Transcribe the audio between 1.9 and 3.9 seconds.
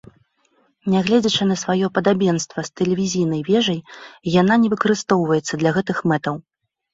падабенства з тэлевізійнай вежай,